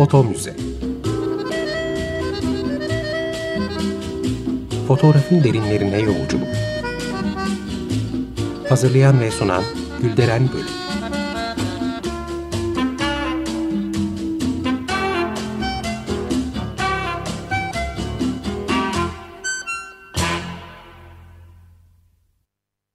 Foto 0.00 0.24
Müze 0.24 0.56
Fotoğrafın 4.86 5.44
derinlerine 5.44 5.98
yolculuk 6.00 6.48
Hazırlayan 8.68 9.20
ve 9.20 9.30
sunan 9.30 9.62
Gülderen 10.02 10.48
Bölüm 10.52 10.66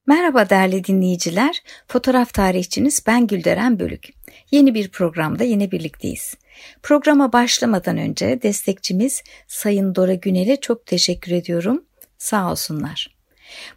Merhaba 0.08 0.50
değerli 0.50 0.84
dinleyiciler, 0.84 1.64
fotoğraf 1.88 2.34
tarihçiniz 2.34 3.04
ben 3.08 3.28
Gülderen 3.28 3.80
Bölük. 3.80 4.10
Yeni 4.52 4.74
bir 4.74 4.90
programda 4.90 5.44
yine 5.44 5.72
birlikteyiz. 5.72 6.36
Programa 6.84 7.34
başlamadan 7.34 7.98
önce 7.98 8.42
destekçimiz 8.42 9.24
Sayın 9.48 9.96
Dora 9.96 10.14
Günel'e 10.14 10.56
çok 10.56 10.86
teşekkür 10.86 11.32
ediyorum. 11.32 11.86
Sağ 12.18 12.52
olsunlar. 12.52 13.16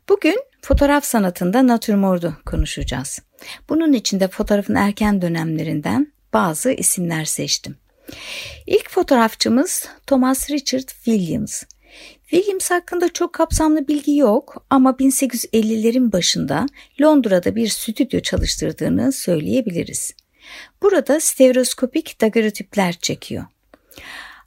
Bugün 0.08 0.40
fotoğraf 0.62 1.04
sanatında 1.04 1.66
natürmordu 1.66 2.36
konuşacağız. 2.46 3.18
Bunun 3.68 3.92
için 3.92 4.20
de 4.20 4.28
fotoğrafın 4.28 4.74
erken 4.74 5.22
dönemlerinden 5.22 6.12
bazı 6.32 6.72
isimler 6.72 7.24
seçtim. 7.24 7.76
İlk 8.66 8.90
fotoğrafçımız 8.90 9.88
Thomas 10.06 10.50
Richard 10.50 10.88
Williams. 10.88 11.62
Williams 12.30 12.70
hakkında 12.70 13.12
çok 13.12 13.32
kapsamlı 13.32 13.88
bilgi 13.88 14.16
yok 14.16 14.64
ama 14.70 14.90
1850'lerin 14.90 16.12
başında 16.12 16.66
Londra'da 17.00 17.54
bir 17.54 17.68
stüdyo 17.68 18.20
çalıştırdığını 18.20 19.12
söyleyebiliriz. 19.12 20.14
Burada 20.82 21.20
stereoskopik 21.20 22.20
daguerreotipler 22.20 22.92
çekiyor. 22.92 23.44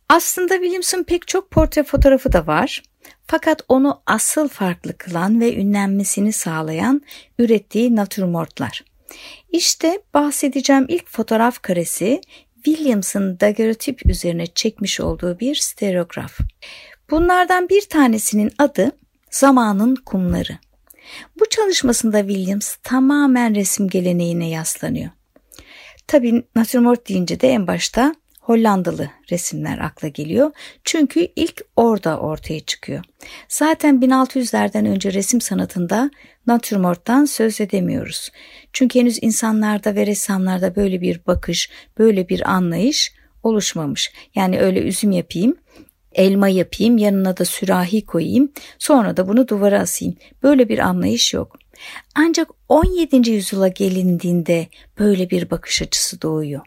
Aslında 0.10 0.54
Williams'ın 0.54 1.04
pek 1.04 1.28
çok 1.28 1.52
portre 1.52 1.84
fotoğrafı 1.84 2.34
da 2.34 2.48
var. 2.48 2.84
Fakat 3.28 3.62
onu 3.70 4.02
asıl 4.06 4.48
farklı 4.48 4.98
kılan 4.98 5.40
ve 5.42 5.56
ünlenmesini 5.56 6.34
sağlayan 6.34 7.02
ürettiği 7.40 7.96
natürmortlar. 7.96 8.84
İşte 9.52 10.02
bahsedeceğim 10.14 10.86
ilk 10.88 11.10
fotoğraf 11.10 11.62
karesi 11.62 12.22
Williams'ın 12.64 13.40
daguerreotip 13.40 14.06
üzerine 14.06 14.48
çekmiş 14.48 15.00
olduğu 15.00 15.40
bir 15.40 15.56
stereograf. 15.56 16.40
Bunlardan 17.10 17.70
bir 17.70 17.82
tanesinin 17.82 18.52
adı 18.58 18.92
Zamanın 19.32 19.96
Kumları. 19.96 20.58
Bu 21.40 21.46
çalışmasında 21.50 22.20
Williams 22.28 22.76
tamamen 22.84 23.56
resim 23.56 23.90
geleneğine 23.90 24.50
yaslanıyor. 24.50 25.10
Tabii 26.12 26.44
natürmort 26.56 27.10
deyince 27.10 27.40
de 27.40 27.50
en 27.50 27.68
başta 27.68 28.16
Hollandalı 28.40 29.10
resimler 29.32 29.80
akla 29.80 30.08
geliyor. 30.08 30.52
Çünkü 30.84 31.28
ilk 31.36 31.62
orada 31.76 32.20
ortaya 32.20 32.60
çıkıyor. 32.60 33.04
Zaten 33.48 34.02
1600'lerden 34.02 34.86
önce 34.86 35.14
resim 35.14 35.42
sanatında 35.42 36.12
natürmorttan 36.48 37.26
söz 37.26 37.62
edemiyoruz. 37.62 38.30
Çünkü 38.74 39.00
henüz 39.00 39.24
insanlarda 39.24 39.96
ve 39.96 40.08
ressamlarda 40.08 40.76
böyle 40.76 41.02
bir 41.02 41.22
bakış, 41.28 41.70
böyle 41.98 42.30
bir 42.30 42.52
anlayış 42.52 43.14
oluşmamış. 43.44 44.14
Yani 44.36 44.60
öyle 44.60 44.82
üzüm 44.82 45.12
yapayım, 45.12 45.56
elma 46.14 46.48
yapayım, 46.48 46.98
yanına 46.98 47.38
da 47.38 47.46
sürahi 47.46 48.06
koyayım, 48.06 48.52
sonra 48.80 49.18
da 49.18 49.28
bunu 49.28 49.48
duvara 49.48 49.80
asayım. 49.80 50.16
Böyle 50.44 50.70
bir 50.70 50.80
anlayış 50.80 51.34
yok. 51.34 51.61
Ancak 52.16 52.50
17. 52.70 53.30
yüzyıla 53.30 53.68
gelindiğinde 53.68 54.68
böyle 55.00 55.30
bir 55.30 55.50
bakış 55.50 55.82
açısı 55.82 56.22
doğuyor. 56.22 56.62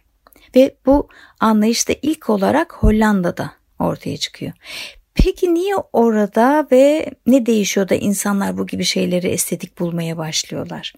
Ve 0.57 0.77
bu 0.87 1.09
anlayış 1.41 1.89
da 1.89 1.93
ilk 2.03 2.31
olarak 2.31 2.73
Hollanda'da 2.73 3.53
ortaya 3.79 4.17
çıkıyor. 4.17 4.53
Peki 5.15 5.55
niye 5.55 5.75
orada 5.93 6.67
ve 6.73 7.11
ne 7.27 7.47
değişiyor 7.47 7.89
da 7.89 7.95
insanlar 7.95 8.59
bu 8.59 8.67
gibi 8.67 8.85
şeyleri 8.85 9.29
estetik 9.29 9.79
bulmaya 9.79 10.17
başlıyorlar? 10.19 10.93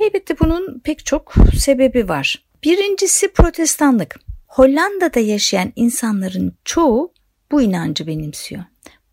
Elbette 0.00 0.38
bunun 0.38 0.80
pek 0.80 1.06
çok 1.06 1.34
sebebi 1.58 2.08
var. 2.08 2.44
Birincisi 2.64 3.32
protestanlık. 3.32 4.16
Hollanda'da 4.46 5.20
yaşayan 5.20 5.72
insanların 5.76 6.56
çoğu 6.64 7.12
bu 7.52 7.62
inancı 7.62 8.06
benimsiyor. 8.06 8.64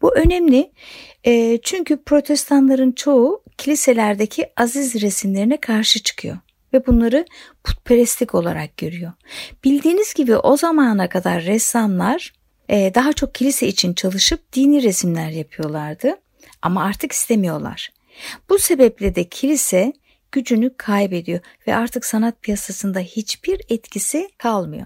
Bu 0.02 0.16
önemli 0.16 0.72
çünkü 1.64 2.03
protestanların 2.03 2.92
çoğu 2.92 3.41
kiliselerdeki 3.62 4.50
aziz 4.58 5.02
resimlerine 5.02 5.58
karşı 5.58 6.04
çıkıyor 6.04 6.38
ve 6.74 6.88
bunları 6.88 7.26
putperestlik 7.64 8.36
olarak 8.36 8.78
görüyor. 8.78 9.12
Bildiğiniz 9.64 10.14
gibi 10.14 10.36
o 10.38 10.58
zamana 10.58 11.10
kadar 11.10 11.44
ressamlar 11.44 12.34
e, 12.70 12.92
daha 12.96 13.14
çok 13.14 13.36
kilise 13.36 13.68
için 13.68 13.94
çalışıp 13.94 14.54
dini 14.54 14.84
resimler 14.84 15.30
yapıyorlardı 15.30 16.16
ama 16.62 16.84
artık 16.84 17.12
istemiyorlar. 17.12 17.90
Bu 18.50 18.60
sebeple 18.60 19.16
de 19.16 19.24
kilise 19.24 19.94
gücünü 20.32 20.78
kaybediyor 20.78 21.40
ve 21.68 21.76
artık 21.76 22.06
sanat 22.06 22.42
piyasasında 22.42 23.00
hiçbir 23.00 23.62
etkisi 23.70 24.30
kalmıyor. 24.38 24.86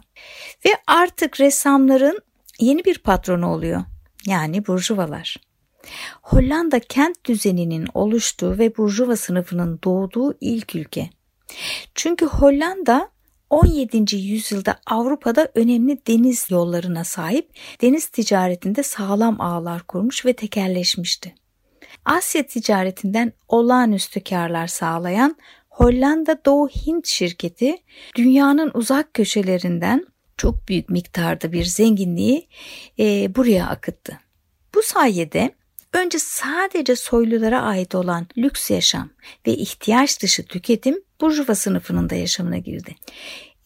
Ve 0.66 0.70
artık 0.88 1.40
ressamların 1.40 2.20
yeni 2.60 2.86
bir 2.86 2.98
patronu 2.98 3.48
oluyor. 3.48 3.84
Yani 4.26 4.68
burjuvalar. 4.68 5.38
Hollanda 6.22 6.80
kent 6.80 7.26
düzeninin 7.26 7.88
oluştuğu 7.94 8.58
ve 8.58 8.78
burjuva 8.78 9.16
sınıfının 9.16 9.80
doğduğu 9.84 10.38
ilk 10.42 10.76
ülke. 10.76 11.10
Çünkü 11.96 12.26
Hollanda 12.26 13.10
17. 13.50 14.16
yüzyılda 14.16 14.80
Avrupa'da 14.86 15.52
önemli 15.56 15.98
deniz 16.08 16.48
yollarına 16.52 17.04
sahip, 17.04 17.50
deniz 17.82 18.08
ticaretinde 18.08 18.84
sağlam 18.84 19.42
ağlar 19.42 19.84
kurmuş 19.84 20.26
ve 20.26 20.34
tekerleşmişti. 20.34 21.36
Asya 22.06 22.44
ticaretinden 22.44 23.34
olağanüstü 23.48 24.24
karlar 24.24 24.68
sağlayan 24.68 25.38
Hollanda 25.70 26.46
Doğu 26.46 26.68
Hint 26.68 27.08
şirketi 27.08 27.78
dünyanın 28.16 28.72
uzak 28.74 29.14
köşelerinden 29.14 30.06
çok 30.38 30.68
büyük 30.68 30.90
miktarda 30.90 31.52
bir 31.52 31.66
zenginliği 31.66 32.48
e, 33.00 33.36
buraya 33.36 33.68
akıttı. 33.68 34.20
Bu 34.76 34.82
sayede 34.82 35.56
önce 35.96 36.20
sadece 36.20 36.96
soylulara 36.96 37.62
ait 37.62 37.96
olan 37.96 38.28
lüks 38.38 38.72
yaşam 38.72 39.10
ve 39.48 39.52
ihtiyaç 39.52 40.22
dışı 40.22 40.46
tüketim 40.46 41.04
burjuva 41.22 41.56
sınıfının 41.56 42.10
da 42.10 42.16
yaşamına 42.16 42.58
girdi. 42.58 42.96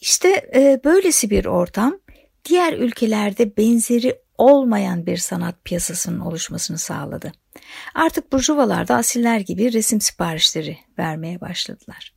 İşte 0.01 0.50
e, 0.56 0.81
böylesi 0.84 1.29
bir 1.29 1.45
ortam 1.45 2.00
diğer 2.45 2.73
ülkelerde 2.73 3.57
benzeri 3.57 4.19
olmayan 4.38 5.06
bir 5.06 5.18
sanat 5.18 5.66
piyasasının 5.66 6.19
oluşmasını 6.19 6.78
sağladı. 6.78 7.31
Artık 7.95 8.31
burjuvalar 8.31 8.88
da 8.88 8.95
asiller 8.95 9.39
gibi 9.39 9.73
resim 9.73 10.01
siparişleri 10.01 10.78
vermeye 11.00 11.41
başladılar. 11.41 12.13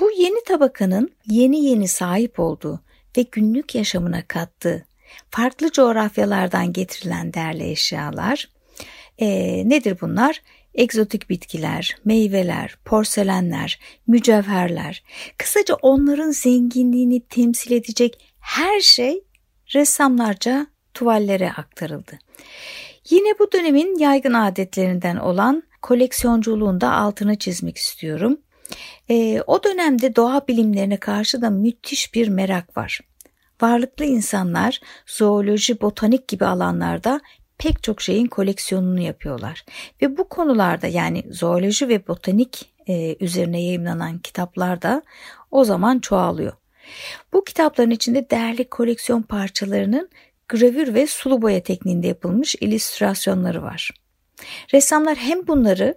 Bu 0.00 0.10
yeni 0.10 0.44
tabakanın 0.44 1.10
yeni 1.26 1.64
yeni 1.64 1.88
sahip 1.88 2.40
olduğu 2.40 2.80
ve 3.16 3.22
günlük 3.22 3.74
yaşamına 3.74 4.26
kattığı 4.28 4.84
farklı 5.30 5.72
coğrafyalardan 5.72 6.72
getirilen 6.72 7.32
değerli 7.32 7.70
eşyalar 7.70 8.55
e, 9.18 9.28
nedir 9.68 9.98
bunlar? 10.00 10.42
Egzotik 10.74 11.30
bitkiler, 11.30 11.96
meyveler, 12.04 12.76
porselenler, 12.84 13.80
mücevherler, 14.06 15.02
kısaca 15.38 15.74
onların 15.74 16.30
zenginliğini 16.30 17.20
temsil 17.20 17.72
edecek 17.72 18.34
her 18.40 18.80
şey 18.80 19.24
ressamlarca 19.74 20.66
tuvallere 20.94 21.52
aktarıldı. 21.52 22.18
Yine 23.10 23.38
bu 23.38 23.52
dönemin 23.52 23.98
yaygın 23.98 24.32
adetlerinden 24.32 25.16
olan 25.16 25.62
koleksiyonculuğun 25.82 26.80
da 26.80 26.92
altını 26.92 27.38
çizmek 27.38 27.76
istiyorum. 27.76 28.40
E, 29.10 29.40
o 29.46 29.64
dönemde 29.64 30.16
doğa 30.16 30.48
bilimlerine 30.48 30.96
karşı 30.96 31.42
da 31.42 31.50
müthiş 31.50 32.14
bir 32.14 32.28
merak 32.28 32.76
var. 32.76 33.00
Varlıklı 33.62 34.04
insanlar 34.04 34.80
zooloji, 35.06 35.80
botanik 35.80 36.28
gibi 36.28 36.46
alanlarda 36.46 37.20
pek 37.58 37.82
çok 37.82 38.02
şeyin 38.02 38.26
koleksiyonunu 38.26 39.00
yapıyorlar. 39.00 39.64
Ve 40.02 40.16
bu 40.16 40.28
konularda 40.28 40.86
yani 40.86 41.24
zooloji 41.30 41.88
ve 41.88 42.06
botanik 42.06 42.72
e, 42.88 43.16
üzerine 43.20 43.62
yayınlanan 43.62 44.18
kitaplar 44.18 44.82
da 44.82 45.02
o 45.50 45.64
zaman 45.64 45.98
çoğalıyor. 45.98 46.52
Bu 47.32 47.44
kitapların 47.44 47.90
içinde 47.90 48.30
değerli 48.30 48.70
koleksiyon 48.70 49.22
parçalarının 49.22 50.08
gravür 50.48 50.94
ve 50.94 51.06
sulu 51.06 51.42
boya 51.42 51.62
tekniğinde 51.62 52.06
yapılmış 52.06 52.54
illüstrasyonları 52.54 53.62
var. 53.62 53.90
Ressamlar 54.74 55.16
hem 55.16 55.46
bunları 55.46 55.94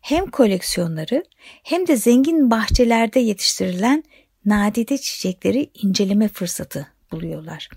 hem 0.00 0.26
koleksiyonları 0.26 1.24
hem 1.62 1.86
de 1.86 1.96
zengin 1.96 2.50
bahçelerde 2.50 3.20
yetiştirilen 3.20 4.04
nadide 4.44 4.98
çiçekleri 4.98 5.70
inceleme 5.74 6.28
fırsatı 6.28 6.86
buluyorlar. 7.12 7.68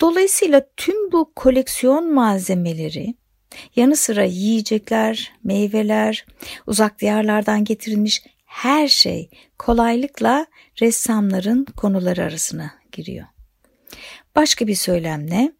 Dolayısıyla 0.00 0.66
tüm 0.76 1.12
bu 1.12 1.32
koleksiyon 1.36 2.14
malzemeleri 2.14 3.14
yanı 3.76 3.96
sıra 3.96 4.24
yiyecekler, 4.24 5.32
meyveler, 5.44 6.26
uzak 6.66 7.00
diyarlardan 7.00 7.64
getirilmiş 7.64 8.22
her 8.44 8.88
şey 8.88 9.30
kolaylıkla 9.58 10.46
ressamların 10.80 11.64
konuları 11.64 12.22
arasına 12.22 12.74
giriyor. 12.92 13.26
Başka 14.36 14.66
bir 14.66 14.74
söylemle 14.74 15.52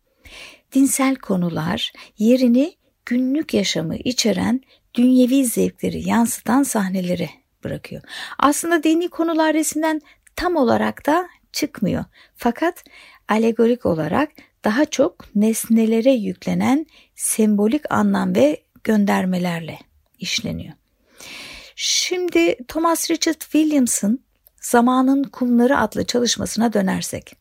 dinsel 0.73 1.17
konular 1.17 1.93
yerini 2.19 2.75
günlük 3.07 3.55
yaşamı 3.55 3.97
içeren 3.97 4.61
dünyevi 4.95 5.45
zevkleri 5.45 6.09
yansıtan 6.09 6.63
sahneleri 6.63 7.31
bırakıyor. 7.65 8.03
Aslında 8.39 8.83
dini 8.83 9.09
konular 9.09 9.55
resimden 9.55 10.01
tam 10.37 10.57
olarak 10.57 11.07
da 11.07 11.29
çıkmıyor. 11.53 12.05
Fakat 12.37 12.85
alegorik 13.29 13.87
olarak 13.87 14.31
daha 14.65 14.85
çok 14.85 15.37
nesnelere 15.37 16.13
yüklenen 16.13 16.87
sembolik 17.15 17.93
anlam 17.93 18.35
ve 18.35 18.63
göndermelerle 18.85 19.79
işleniyor. 20.19 20.75
Şimdi 21.77 22.57
Thomas 22.69 23.11
Richard 23.11 23.41
Williams'ın 23.41 24.29
Zamanın 24.61 25.23
Kumları 25.23 25.79
adlı 25.79 26.07
çalışmasına 26.07 26.73
dönersek. 26.73 27.37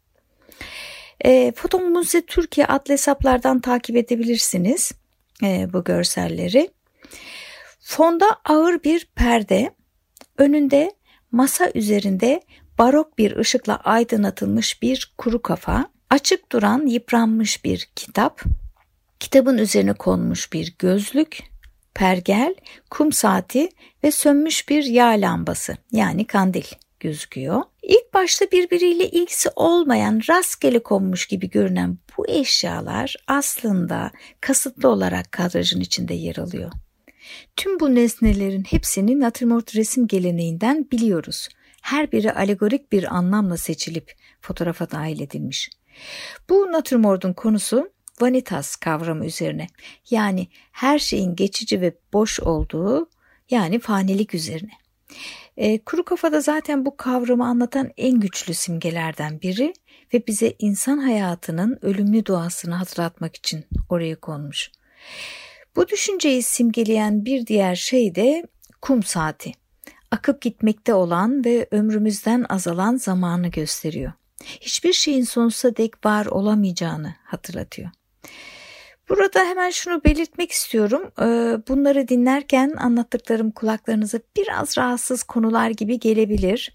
E, 1.25 1.51
Foton 1.55 1.91
Müze 1.91 2.21
Türkiye 2.21 2.67
adlı 2.67 2.93
hesaplardan 2.93 3.59
takip 3.59 3.95
edebilirsiniz 3.95 4.91
e, 5.43 5.73
bu 5.73 5.83
görselleri. 5.83 6.69
Fonda 7.79 8.25
ağır 8.45 8.83
bir 8.83 9.07
perde, 9.15 9.71
önünde 10.37 10.91
masa 11.31 11.71
üzerinde 11.75 12.41
barok 12.77 13.17
bir 13.17 13.35
ışıkla 13.37 13.75
aydınlatılmış 13.75 14.81
bir 14.81 15.13
kuru 15.17 15.41
kafa, 15.41 15.85
açık 16.09 16.51
duran 16.51 16.87
yıpranmış 16.87 17.65
bir 17.65 17.89
kitap, 17.95 18.41
kitabın 19.19 19.57
üzerine 19.57 19.93
konmuş 19.93 20.53
bir 20.53 20.75
gözlük, 20.79 21.43
pergel, 21.93 22.55
kum 22.89 23.11
saati 23.11 23.69
ve 24.03 24.11
sönmüş 24.11 24.69
bir 24.69 24.83
yağ 24.83 25.07
lambası 25.07 25.77
yani 25.91 26.27
kandil 26.27 26.65
gözüküyor. 26.99 27.61
İlk 27.83 28.13
başta 28.13 28.45
birbiriyle 28.51 29.09
ilgisi 29.09 29.49
olmayan 29.55 30.21
rastgele 30.29 30.79
konmuş 30.79 31.25
gibi 31.25 31.49
görünen 31.49 31.97
bu 32.17 32.27
eşyalar 32.27 33.15
aslında 33.27 34.11
kasıtlı 34.41 34.89
olarak 34.89 35.31
kadrajın 35.31 35.81
içinde 35.81 36.13
yer 36.13 36.35
alıyor. 36.35 36.71
Tüm 37.55 37.79
bu 37.79 37.95
nesnelerin 37.95 38.63
hepsini 38.63 39.19
natürmort 39.19 39.75
resim 39.75 40.07
geleneğinden 40.07 40.87
biliyoruz. 40.91 41.47
Her 41.87 42.11
biri 42.11 42.33
alegorik 42.33 42.91
bir 42.91 43.15
anlamla 43.15 43.57
seçilip 43.57 44.15
fotoğrafa 44.41 44.91
dahil 44.91 45.19
edilmiş. 45.19 45.69
Bu 46.49 46.71
natürmort'un 46.71 47.33
konusu 47.33 47.89
vanitas 48.21 48.75
kavramı 48.75 49.25
üzerine. 49.25 49.67
Yani 50.09 50.47
her 50.71 50.99
şeyin 50.99 51.35
geçici 51.35 51.81
ve 51.81 51.95
boş 52.13 52.39
olduğu 52.39 53.09
yani 53.49 53.79
fanilik 53.79 54.33
üzerine. 54.33 54.71
E, 55.57 55.83
kuru 55.83 56.05
kafada 56.05 56.41
zaten 56.41 56.85
bu 56.85 56.97
kavramı 56.97 57.45
anlatan 57.45 57.91
en 57.97 58.19
güçlü 58.19 58.53
simgelerden 58.53 59.41
biri 59.41 59.73
ve 60.13 60.27
bize 60.27 60.53
insan 60.59 60.97
hayatının 60.97 61.79
ölümlü 61.81 62.25
doğasını 62.25 62.75
hatırlatmak 62.75 63.35
için 63.35 63.65
oraya 63.89 64.15
konmuş. 64.15 64.71
Bu 65.75 65.87
düşünceyi 65.87 66.43
simgeleyen 66.43 67.25
bir 67.25 67.47
diğer 67.47 67.75
şey 67.75 68.15
de 68.15 68.47
kum 68.81 69.03
saati. 69.03 69.51
Akıp 70.11 70.41
gitmekte 70.41 70.93
olan 70.93 71.45
ve 71.45 71.67
ömrümüzden 71.71 72.45
azalan 72.49 72.95
zamanı 72.95 73.47
gösteriyor. 73.47 74.11
Hiçbir 74.43 74.93
şeyin 74.93 75.23
sonsuza 75.23 75.77
dek 75.77 76.05
var 76.05 76.25
olamayacağını 76.25 77.15
hatırlatıyor. 77.23 77.89
Burada 79.09 79.45
hemen 79.45 79.69
şunu 79.69 80.03
belirtmek 80.03 80.51
istiyorum. 80.51 81.11
Ee, 81.21 81.57
bunları 81.67 82.07
dinlerken 82.07 82.73
anlattıklarım 82.77 83.51
kulaklarınıza 83.51 84.19
biraz 84.37 84.77
rahatsız 84.77 85.23
konular 85.23 85.69
gibi 85.69 85.99
gelebilir. 85.99 86.73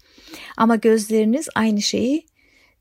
Ama 0.57 0.75
gözleriniz 0.75 1.47
aynı 1.55 1.81
şeyi 1.81 2.25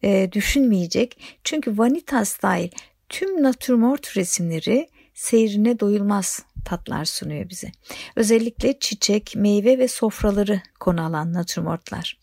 e, 0.02 0.32
düşünmeyecek. 0.32 1.38
Çünkü 1.44 1.78
Vanitas 1.78 2.42
dahil 2.42 2.70
tüm 3.08 3.42
natürmort 3.42 4.16
resimleri 4.16 4.88
seyrine 5.14 5.80
doyulmaz 5.80 6.42
tatlar 6.64 7.04
sunuyor 7.04 7.48
bize. 7.50 7.72
Özellikle 8.16 8.78
çiçek, 8.78 9.32
meyve 9.36 9.78
ve 9.78 9.88
sofraları 9.88 10.60
konu 10.80 11.04
alan 11.04 11.32
natürmortlar. 11.32 12.18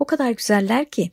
O 0.00 0.04
kadar 0.04 0.30
güzeller 0.30 0.90
ki 0.90 1.10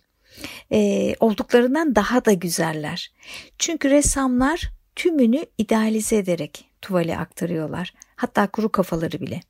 e, 0.71 1.13
olduklarından 1.19 1.95
daha 1.95 2.25
da 2.25 2.33
güzeller. 2.33 3.11
Çünkü 3.59 3.89
ressamlar 3.89 4.71
tümünü 4.95 5.45
idealize 5.57 6.17
ederek 6.17 6.65
tuvale 6.81 7.17
aktarıyorlar. 7.17 7.93
Hatta 8.15 8.47
kuru 8.47 8.71
kafaları 8.71 9.21
bile. 9.21 9.41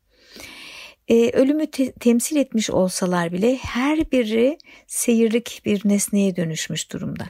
Ee, 1.08 1.30
ölümü 1.30 1.72
te- 1.72 1.92
temsil 1.92 2.36
etmiş 2.36 2.70
olsalar 2.70 3.32
bile 3.32 3.56
her 3.56 4.12
biri 4.12 4.58
seyirlik 4.88 5.62
bir 5.66 5.82
nesneye 5.86 6.36
dönüşmüş 6.36 6.92
durumda. 6.92 7.26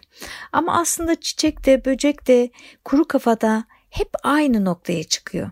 Ama 0.51 0.79
aslında 0.79 1.19
çiçek 1.19 1.65
de 1.65 1.85
böcek 1.85 2.27
de 2.27 2.49
kuru 2.85 3.07
kafada 3.07 3.65
hep 3.89 4.09
aynı 4.23 4.65
noktaya 4.65 5.03
çıkıyor. 5.03 5.51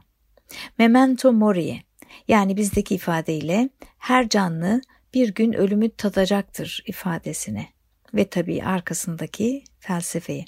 Memento 0.78 1.34
mori'ye 1.34 1.82
yani 2.28 2.58
bizdeki 2.58 2.96
ifadeyle 2.96 3.70
her 3.98 4.30
canlı 4.30 4.82
bir 5.14 5.34
gün 5.34 5.54
ölümü 5.54 5.90
tadacaktır 5.90 6.84
ifadesine 6.88 7.68
ve 8.14 8.30
tabii 8.30 8.64
arkasındaki 8.64 9.64
felsefeyi. 9.80 10.46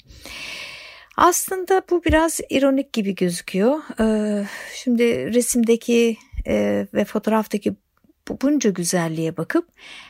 Aslında 1.16 1.82
bu 1.90 2.04
biraz 2.04 2.40
ironik 2.50 2.92
gibi 2.92 3.14
gözüküyor. 3.14 3.78
Ee, 4.00 4.46
şimdi 4.74 5.34
resimdeki 5.34 6.16
e, 6.46 6.86
ve 6.94 7.04
fotoğraftaki 7.04 7.74
bunca 8.42 8.70
güzelliğe 8.70 9.36
bakıp 9.36 9.68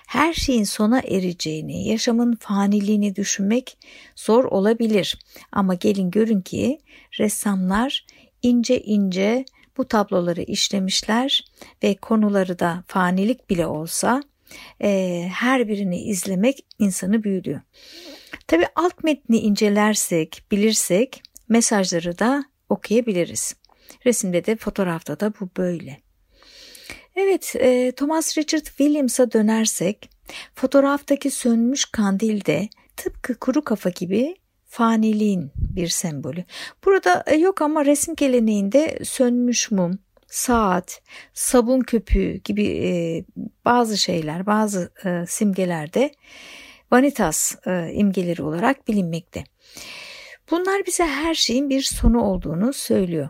her 0.09 0.33
şeyin 0.33 0.65
sona 0.65 1.01
ereceğini, 1.01 1.89
yaşamın 1.89 2.37
faniliğini 2.41 3.17
düşünmek 3.17 3.79
zor 4.17 4.45
olabilir. 4.45 5.19
Ama 5.53 5.75
gelin 5.75 6.11
görün 6.11 6.41
ki 6.41 6.81
ressamlar 7.19 8.07
ince 8.43 8.81
ince 8.81 9.45
bu 9.77 9.89
tabloları 9.89 10.43
işlemişler 10.43 11.45
ve 11.83 11.95
konuları 11.95 12.59
da 12.59 12.85
fanilik 12.87 13.51
bile 13.51 13.67
olsa 13.67 14.23
e, 14.83 15.29
her 15.35 15.69
birini 15.69 16.03
izlemek 16.03 16.67
insanı 16.79 17.23
büyülüyor. 17.25 17.61
Tabi 18.47 18.67
alt 18.77 19.05
metni 19.05 19.39
incelersek, 19.39 20.43
bilirsek 20.51 21.23
mesajları 21.49 22.19
da 22.19 22.45
okuyabiliriz. 22.69 23.55
Resimde 24.07 24.47
de 24.47 24.57
fotoğrafta 24.57 25.21
da 25.21 25.33
bu 25.41 25.51
böyle. 25.57 26.01
Evet, 27.17 27.57
e, 27.57 27.93
Thomas 27.97 28.39
Richard 28.39 28.65
Williams'a 28.67 29.33
dönersek, 29.33 30.11
fotoğraftaki 30.55 31.31
sönmüş 31.31 31.85
kandil 31.85 32.45
de 32.45 32.69
tıpkı 32.97 33.39
kuru 33.39 33.65
kafa 33.65 33.91
gibi 33.91 34.37
faniliğin 34.73 35.53
bir 35.57 35.89
sembolü. 35.89 36.45
Burada 36.85 37.25
e, 37.27 37.37
yok 37.37 37.63
ama 37.63 37.85
resim 37.85 38.15
geleneğinde 38.15 38.99
sönmüş 39.05 39.71
mum, 39.71 39.99
saat, 40.27 41.03
sabun 41.35 41.81
köpüğü 41.81 42.35
gibi 42.35 42.67
e, 42.67 43.25
bazı 43.65 43.99
şeyler, 43.99 44.47
bazı 44.47 44.93
e, 45.05 45.27
simgelerde 45.27 46.13
vanitas 46.93 47.55
imgeleri 47.93 48.43
olarak 48.43 48.89
bilinmekte. 48.89 49.45
Bunlar 50.51 50.87
bize 50.87 51.07
her 51.07 51.35
şeyin 51.35 51.71
bir 51.71 51.83
sonu 51.83 52.23
olduğunu 52.23 52.73
söylüyor. 52.73 53.29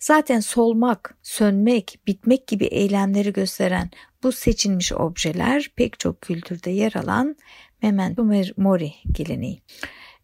Zaten 0.00 0.40
solmak, 0.40 1.16
sönmek, 1.22 1.98
bitmek 2.06 2.46
gibi 2.46 2.64
eylemleri 2.64 3.32
gösteren 3.32 3.90
bu 4.22 4.32
seçilmiş 4.32 4.92
objeler 4.92 5.70
pek 5.76 5.98
çok 5.98 6.20
kültürde 6.20 6.70
yer 6.70 6.92
alan 6.92 7.36
memento 7.82 8.24
mori 8.56 8.92
geleneği. 9.12 9.62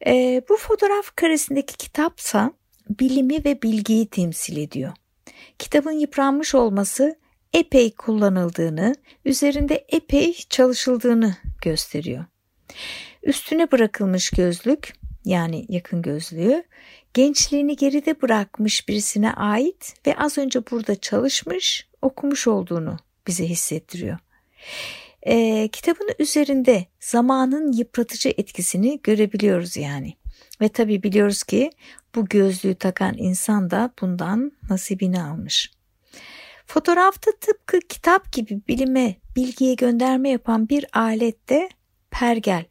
E, 0.07 0.43
bu 0.49 0.57
fotoğraf 0.57 1.17
karesindeki 1.17 1.77
kitapsa 1.77 2.53
bilimi 3.01 3.45
ve 3.45 3.63
bilgiyi 3.63 4.07
temsil 4.07 4.57
ediyor. 4.57 4.93
Kitabın 5.59 5.93
yıpranmış 5.93 6.55
olması 6.55 7.19
epey 7.53 7.95
kullanıldığını, 7.95 8.95
üzerinde 9.25 9.85
epey 9.89 10.33
çalışıldığını 10.51 11.37
gösteriyor. 11.63 12.25
Üstüne 13.23 13.73
bırakılmış 13.73 14.31
gözlük 14.31 14.93
yani 15.25 15.67
yakın 15.69 16.03
gözlüğü 16.03 16.65
gençliğini 17.15 17.77
geride 17.77 18.23
bırakmış 18.23 18.89
birisine 18.89 19.33
ait 19.33 19.95
ve 20.07 20.17
az 20.17 20.39
önce 20.39 20.61
burada 20.71 20.95
çalışmış, 20.95 21.89
okumuş 22.03 22.47
olduğunu 22.47 22.97
bize 23.27 23.45
hissettiriyor. 23.45 24.19
E, 25.31 25.69
kitabın 25.69 26.09
üzerinde 26.19 26.87
zamanın 27.01 27.73
yıpratıcı 27.73 28.29
etkisini 28.29 29.01
görebiliyoruz 29.03 29.77
yani. 29.77 30.15
Ve 30.61 30.69
tabi 30.69 31.03
biliyoruz 31.03 31.43
ki 31.43 31.71
bu 32.15 32.27
gözlüğü 32.27 32.75
takan 32.75 33.15
insan 33.19 33.71
da 33.71 33.91
bundan 34.01 34.53
nasibini 34.71 35.23
almış. 35.23 35.71
Fotoğrafta 36.67 37.31
tıpkı 37.41 37.79
kitap 37.89 38.33
gibi 38.33 38.61
bilime, 38.69 39.17
bilgiye 39.37 39.75
gönderme 39.75 40.31
yapan 40.31 40.69
bir 40.69 40.87
alette 40.93 41.69
pergel. 42.11 42.65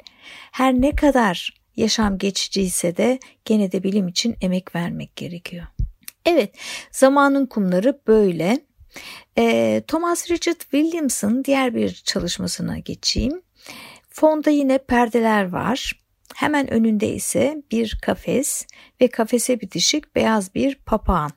Her 0.52 0.74
ne 0.74 0.96
kadar 0.96 1.54
yaşam 1.76 2.18
geçici 2.18 2.62
ise 2.62 2.98
de 2.98 3.20
gene 3.46 3.72
de 3.72 3.84
bilim 3.84 4.08
için 4.08 4.36
emek 4.42 4.76
vermek 4.76 5.16
gerekiyor. 5.16 5.66
Evet, 6.26 6.56
zamanın 6.92 7.46
kumları 7.46 8.02
böyle. 8.08 8.70
E, 9.40 9.82
Thomas 9.88 10.32
Richard 10.32 10.60
Williams'ın 10.60 11.44
diğer 11.44 11.76
bir 11.76 11.94
çalışmasına 12.06 12.78
geçeyim. 12.78 13.42
Fonda 14.10 14.50
yine 14.50 14.78
perdeler 14.78 15.50
var. 15.50 16.00
Hemen 16.36 16.74
önünde 16.74 17.14
ise 17.14 17.64
bir 17.72 18.00
kafes 18.02 18.68
ve 19.02 19.08
kafese 19.08 19.62
bitişik 19.62 20.16
beyaz 20.16 20.56
bir 20.56 20.76
papağan. 20.76 21.32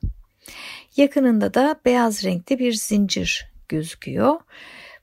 Yakınında 0.97 1.53
da 1.53 1.79
beyaz 1.85 2.23
renkte 2.23 2.59
bir 2.59 2.73
zincir 2.73 3.51
gözüküyor. 3.69 4.39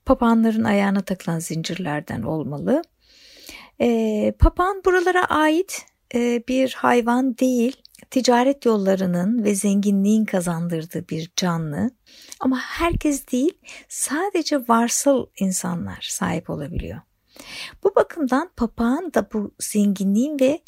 Papağanların 0.06 0.64
ayağına 0.64 1.00
takılan 1.00 1.38
zincirlerden 1.38 2.22
olmalı. 2.22 2.82
E, 3.80 4.32
papağan 4.38 4.82
buralara 4.84 5.24
ait 5.24 5.86
e, 6.14 6.42
bir 6.48 6.72
hayvan 6.72 7.38
değil, 7.38 7.76
ticaret 8.10 8.64
yollarının 8.64 9.44
ve 9.44 9.54
zenginliğin 9.54 10.24
kazandırdığı 10.24 11.08
bir 11.08 11.30
canlı. 11.36 11.90
Ama 12.40 12.58
herkes 12.58 13.28
değil, 13.32 13.52
sadece 13.88 14.58
varsıl 14.68 15.26
insanlar 15.40 16.08
sahip 16.10 16.50
olabiliyor. 16.50 17.00
Bu 17.84 17.94
bakımdan 17.94 18.50
papağan 18.56 19.14
da 19.14 19.28
bu 19.32 19.54
zenginliğin 19.60 20.40
ve 20.40 20.60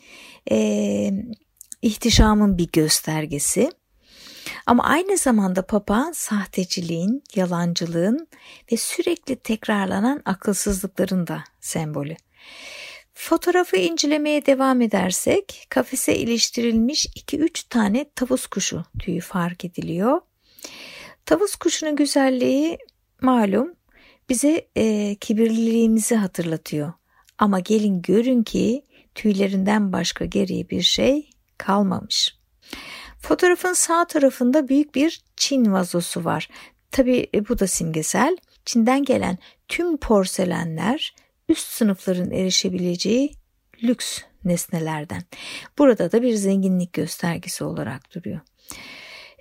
e, 0.50 1.10
ihtişamın 1.82 2.58
bir 2.58 2.68
göstergesi. 2.72 3.70
Ama 4.66 4.84
aynı 4.84 5.18
zamanda 5.18 5.66
papağan 5.66 6.12
sahteciliğin, 6.12 7.22
yalancılığın 7.34 8.28
ve 8.72 8.76
sürekli 8.76 9.36
tekrarlanan 9.36 10.22
akılsızlıkların 10.24 11.26
da 11.26 11.44
sembolü. 11.60 12.16
Fotoğrafı 13.14 13.76
incelemeye 13.76 14.46
devam 14.46 14.80
edersek 14.80 15.66
kafese 15.68 16.16
iliştirilmiş 16.16 17.06
2-3 17.06 17.68
tane 17.68 18.10
tavus 18.14 18.46
kuşu 18.46 18.84
tüyü 18.98 19.20
fark 19.20 19.64
ediliyor. 19.64 20.20
Tavus 21.26 21.54
kuşunun 21.54 21.96
güzelliği 21.96 22.78
malum 23.20 23.74
bize 24.28 24.68
e, 24.76 25.14
kibirliliğimizi 25.14 26.14
hatırlatıyor. 26.14 26.92
Ama 27.38 27.60
gelin 27.60 28.02
görün 28.02 28.42
ki 28.42 28.82
tüylerinden 29.14 29.92
başka 29.92 30.24
geriye 30.24 30.70
bir 30.70 30.82
şey 30.82 31.30
kalmamış. 31.58 32.38
Fotoğrafın 33.20 33.72
sağ 33.72 34.04
tarafında 34.04 34.68
büyük 34.68 34.94
bir 34.94 35.22
Çin 35.36 35.72
vazosu 35.72 36.24
var. 36.24 36.48
Tabi 36.90 37.30
e, 37.34 37.48
bu 37.48 37.58
da 37.58 37.66
simgesel. 37.66 38.36
Çin'den 38.64 39.04
gelen 39.04 39.38
tüm 39.68 39.96
porselenler 39.96 41.14
üst 41.52 41.68
sınıfların 41.68 42.30
erişebileceği 42.30 43.32
lüks 43.82 44.18
nesnelerden. 44.44 45.22
Burada 45.78 46.12
da 46.12 46.22
bir 46.22 46.34
zenginlik 46.34 46.92
göstergesi 46.92 47.64
olarak 47.64 48.14
duruyor. 48.14 48.40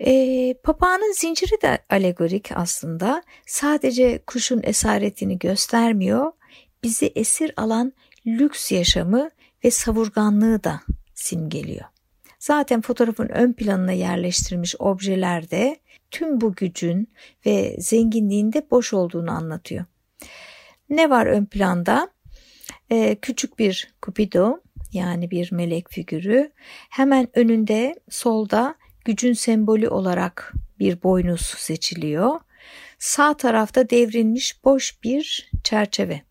E, 0.05 0.53
papağanın 0.63 1.13
zinciri 1.13 1.61
de 1.61 1.79
alegorik 1.89 2.51
aslında. 2.55 3.23
Sadece 3.45 4.23
kuşun 4.27 4.61
esaretini 4.63 5.39
göstermiyor, 5.39 6.31
bizi 6.83 7.11
esir 7.15 7.53
alan 7.57 7.93
lüks 8.27 8.71
yaşamı 8.71 9.29
ve 9.65 9.71
savurganlığı 9.71 10.63
da 10.63 10.81
simgeliyor. 11.13 11.85
Zaten 12.39 12.81
fotoğrafın 12.81 13.29
ön 13.29 13.53
planına 13.53 13.91
yerleştirilmiş 13.91 14.75
objeler 14.79 15.51
de 15.51 15.79
tüm 16.11 16.41
bu 16.41 16.55
gücün 16.55 17.09
ve 17.45 17.75
zenginliğin 17.79 18.53
de 18.53 18.67
boş 18.71 18.93
olduğunu 18.93 19.31
anlatıyor. 19.31 19.85
Ne 20.91 21.09
var 21.09 21.25
ön 21.25 21.45
planda? 21.45 22.11
Ee, 22.91 23.17
küçük 23.21 23.59
bir 23.59 23.93
Cupido 24.05 24.59
yani 24.93 25.31
bir 25.31 25.51
melek 25.51 25.89
figürü. 25.89 26.51
Hemen 26.89 27.27
önünde 27.33 27.99
solda 28.09 28.75
gücün 29.05 29.33
sembolü 29.33 29.89
olarak 29.89 30.53
bir 30.79 31.03
boynuz 31.03 31.41
seçiliyor. 31.41 32.39
Sağ 32.99 33.33
tarafta 33.33 33.89
devrilmiş 33.89 34.63
boş 34.63 35.03
bir 35.03 35.51
çerçeve. 35.63 36.21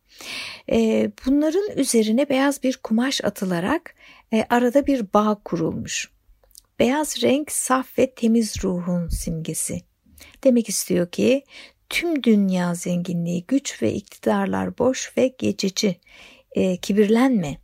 Ee, 0.73 1.11
bunların 1.27 1.77
üzerine 1.77 2.29
beyaz 2.29 2.63
bir 2.63 2.77
kumaş 2.83 3.25
atılarak 3.25 3.95
e, 4.33 4.45
arada 4.51 4.87
bir 4.87 5.13
bağ 5.15 5.41
kurulmuş. 5.45 6.11
Beyaz 6.79 7.23
renk 7.23 7.53
saf 7.53 7.99
ve 7.99 8.15
temiz 8.15 8.65
ruhun 8.65 9.09
simgesi. 9.09 9.81
Demek 10.45 10.69
istiyor 10.69 11.11
ki 11.11 11.45
tüm 11.91 12.23
dünya 12.23 12.75
zenginliği, 12.75 13.45
güç 13.49 13.83
ve 13.83 13.93
iktidarlar 13.93 14.79
boş 14.79 15.13
ve 15.17 15.35
geçici. 15.39 16.01
E, 16.53 16.77
kibirlenme. 16.77 17.59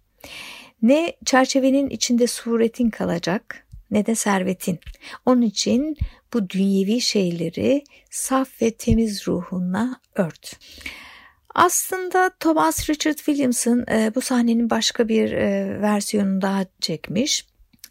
Ne 0.82 1.16
çerçevenin 1.24 1.90
içinde 1.90 2.26
suretin 2.26 2.90
kalacak 2.90 3.66
ne 3.90 4.06
de 4.06 4.14
servetin. 4.14 4.78
Onun 5.26 5.42
için 5.42 5.96
bu 6.34 6.50
dünyevi 6.50 7.00
şeyleri 7.00 7.84
saf 8.10 8.62
ve 8.62 8.70
temiz 8.70 9.28
ruhunla 9.28 10.00
ört. 10.14 10.58
Aslında 11.54 12.30
Thomas 12.40 12.90
Richard 12.90 13.16
Williamson 13.16 13.84
e, 13.90 14.14
bu 14.14 14.20
sahnenin 14.20 14.70
başka 14.70 15.08
bir 15.08 15.32
e, 15.32 15.80
versiyonunu 15.82 16.42
daha 16.42 16.64
çekmiş. 16.80 17.46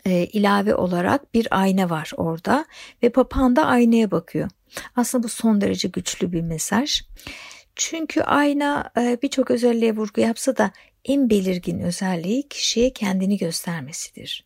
E, 0.05 0.25
ilave 0.25 0.75
olarak 0.75 1.33
bir 1.33 1.47
ayna 1.51 1.89
var 1.89 2.11
orada 2.17 2.65
ve 3.03 3.09
papağan 3.09 3.55
da 3.55 3.65
aynaya 3.65 4.11
bakıyor. 4.11 4.49
Aslında 4.95 5.23
bu 5.23 5.29
son 5.29 5.61
derece 5.61 5.87
güçlü 5.87 6.31
bir 6.31 6.41
mesaj. 6.41 7.01
Çünkü 7.75 8.21
ayna 8.21 8.91
e, 8.97 9.17
birçok 9.21 9.51
özelliğe 9.51 9.95
vurgu 9.95 10.21
yapsa 10.21 10.57
da 10.57 10.71
en 11.05 11.29
belirgin 11.29 11.79
özelliği 11.79 12.47
kişiye 12.49 12.93
kendini 12.93 13.37
göstermesidir. 13.37 14.45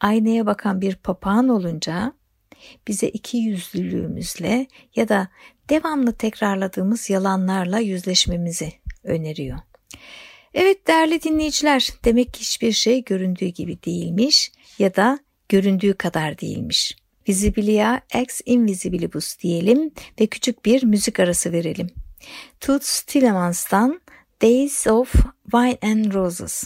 Aynaya 0.00 0.46
bakan 0.46 0.80
bir 0.80 0.94
papağan 0.94 1.48
olunca 1.48 2.12
bize 2.88 3.08
iki 3.08 3.36
yüzlülüğümüzle 3.36 4.66
ya 4.96 5.08
da 5.08 5.28
devamlı 5.70 6.12
tekrarladığımız 6.12 7.10
yalanlarla 7.10 7.78
yüzleşmemizi 7.78 8.72
öneriyor. 9.04 9.58
Evet 10.54 10.86
değerli 10.86 11.22
dinleyiciler, 11.22 11.88
demek 12.04 12.34
ki 12.34 12.40
hiçbir 12.40 12.72
şey 12.72 13.04
göründüğü 13.04 13.46
gibi 13.46 13.82
değilmiş 13.82 14.52
ya 14.80 14.96
da 14.96 15.18
göründüğü 15.48 15.94
kadar 15.94 16.38
değilmiş. 16.38 16.96
Visibilia 17.28 18.00
ex 18.14 18.40
invisibilibus 18.46 19.38
diyelim 19.38 19.90
ve 20.20 20.26
küçük 20.26 20.64
bir 20.64 20.82
müzik 20.82 21.20
arası 21.20 21.52
verelim. 21.52 21.90
Toots 22.60 23.02
Tillemans'tan 23.02 24.00
Days 24.42 24.86
of 24.86 25.14
Wine 25.52 25.78
and 25.82 26.14
Roses. 26.14 26.64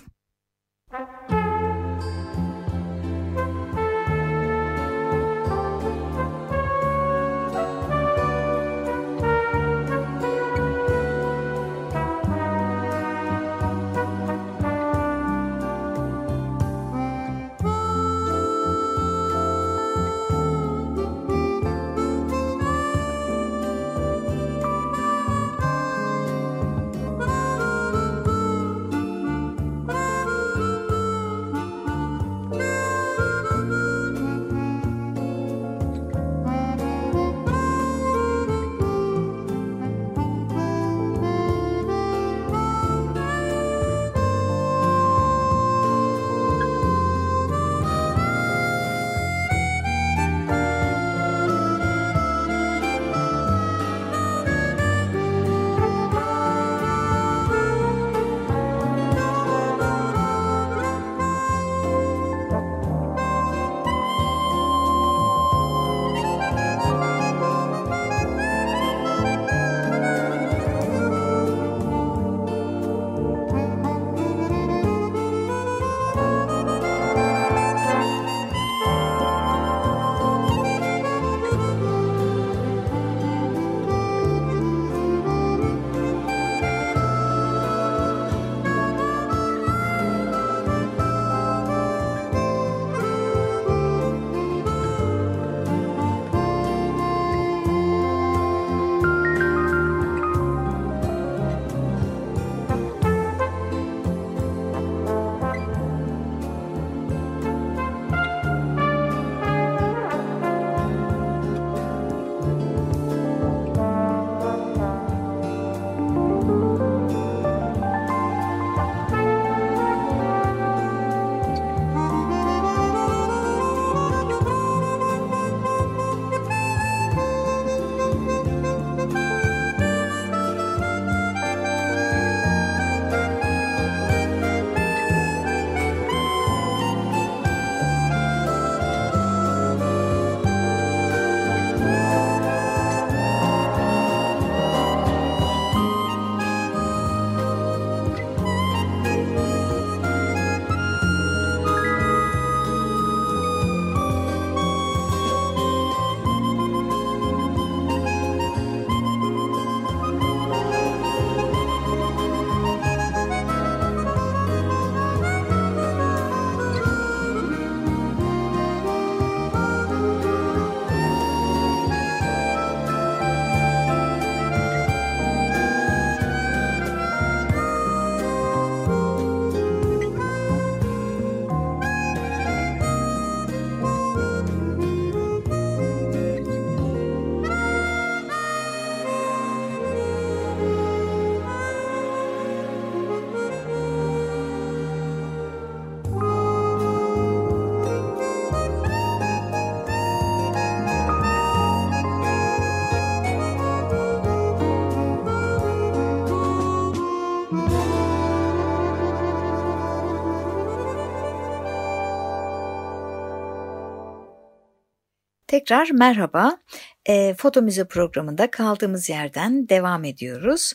Tekrar 215.64 215.90
merhaba. 215.90 216.58
E, 217.06 217.34
Foto 217.34 217.62
Müze 217.62 217.84
programında 217.84 218.50
kaldığımız 218.50 219.08
yerden 219.08 219.68
devam 219.68 220.04
ediyoruz. 220.04 220.72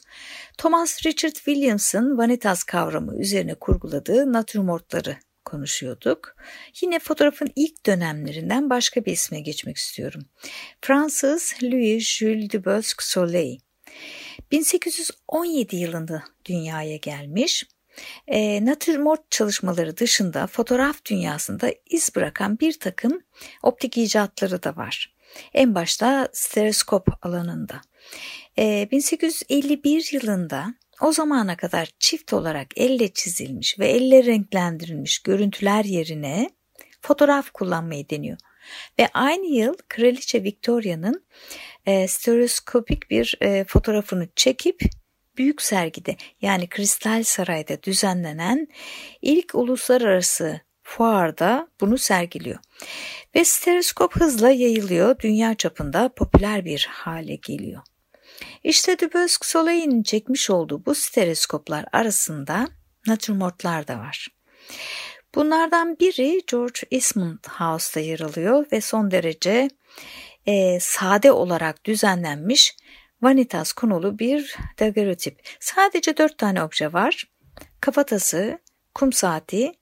Thomas 0.57 1.05
Richard 1.05 1.33
Williams'ın 1.33 2.17
vanitas 2.17 2.63
kavramı 2.63 3.21
üzerine 3.21 3.55
kurguladığı 3.55 4.33
natürmortları 4.33 5.17
konuşuyorduk. 5.45 6.35
Yine 6.81 6.99
fotoğrafın 6.99 7.49
ilk 7.55 7.85
dönemlerinden 7.85 8.69
başka 8.69 9.05
bir 9.05 9.11
isme 9.11 9.39
geçmek 9.39 9.77
istiyorum. 9.77 10.21
Fransız 10.81 11.53
Louis 11.63 12.17
Jules 12.17 12.49
Dubosc 12.49 12.95
Soleil. 12.99 13.59
1817 14.51 15.75
yılında 15.75 16.23
dünyaya 16.45 16.97
gelmiş. 16.97 17.65
E, 18.27 18.65
natürmort 18.65 19.31
çalışmaları 19.31 19.97
dışında 19.97 20.47
fotoğraf 20.47 21.05
dünyasında 21.05 21.73
iz 21.85 22.15
bırakan 22.15 22.59
bir 22.59 22.79
takım 22.79 23.21
optik 23.63 23.97
icatları 23.97 24.63
da 24.63 24.75
var. 24.75 25.15
En 25.53 25.75
başta 25.75 26.29
stereoskop 26.33 27.25
alanında. 27.25 27.81
E, 28.57 28.87
1851 28.91 30.09
yılında 30.13 30.73
o 31.01 31.11
zamana 31.11 31.57
kadar 31.57 31.89
çift 31.99 32.33
olarak 32.33 32.67
elle 32.75 33.13
çizilmiş 33.13 33.79
ve 33.79 33.87
elle 33.87 34.25
renklendirilmiş 34.25 35.19
görüntüler 35.19 35.85
yerine 35.85 36.49
fotoğraf 37.01 37.51
kullanmayı 37.51 38.09
deniyor. 38.09 38.37
Ve 38.99 39.07
aynı 39.13 39.45
yıl 39.45 39.73
Kraliçe 39.87 40.43
Victoria'nın 40.43 41.25
e, 41.85 42.07
stereoskopik 42.07 43.09
bir 43.09 43.37
e, 43.41 43.65
fotoğrafını 43.67 44.27
çekip 44.35 44.81
büyük 45.39 45.61
sergide 45.61 46.17
yani 46.41 46.69
Kristal 46.69 47.23
Saray'da 47.23 47.83
düzenlenen 47.83 48.67
ilk 49.21 49.55
uluslararası 49.55 50.59
fuarda 50.83 51.67
bunu 51.81 51.97
sergiliyor. 51.97 52.59
Ve 53.35 53.45
stereoskop 53.45 54.15
hızla 54.15 54.49
yayılıyor, 54.49 55.19
dünya 55.19 55.55
çapında 55.55 56.09
popüler 56.15 56.65
bir 56.65 56.87
hale 56.91 57.35
geliyor. 57.35 57.81
İşte 58.63 58.99
Dubosc 58.99 59.45
Soleil'in 59.45 60.03
çekmiş 60.03 60.49
olduğu 60.49 60.85
bu 60.85 60.95
stereoskoplar 60.95 61.85
arasında 61.91 62.67
natürmortlar 63.07 63.87
da 63.87 63.99
var. 63.99 64.27
Bunlardan 65.35 65.99
biri 65.99 66.41
George 66.51 66.79
Eastman 66.91 67.39
House'da 67.49 67.99
yer 67.99 68.19
alıyor 68.19 68.65
ve 68.71 68.81
son 68.81 69.11
derece 69.11 69.69
e, 70.45 70.79
sade 70.79 71.31
olarak 71.31 71.85
düzenlenmiş 71.85 72.75
vanitas 73.21 73.71
konulu 73.71 74.19
bir 74.19 74.55
daguerreotip. 74.79 75.41
Sadece 75.59 76.17
dört 76.17 76.37
tane 76.37 76.63
obje 76.63 76.93
var. 76.93 77.25
Kafatası, 77.81 78.59
kum 78.95 79.13
saati, 79.13 79.73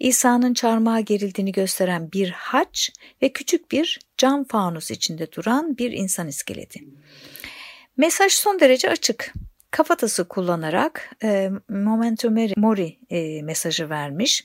İsa'nın 0.00 0.54
çarmıha 0.54 1.00
gerildiğini 1.00 1.52
gösteren 1.52 2.12
bir 2.12 2.30
haç 2.30 2.90
ve 3.22 3.32
küçük 3.32 3.70
bir 3.70 4.00
cam 4.16 4.44
fanus 4.44 4.90
içinde 4.90 5.32
duran 5.32 5.78
bir 5.78 5.92
insan 5.92 6.28
iskeleti. 6.28 6.80
Mesaj 7.96 8.32
son 8.32 8.60
derece 8.60 8.90
açık. 8.90 9.32
Kafatası 9.70 10.28
kullanarak 10.28 11.10
e, 11.22 11.50
Momento 11.68 12.30
Mori 12.56 12.98
e, 13.10 13.42
mesajı 13.42 13.90
vermiş. 13.90 14.44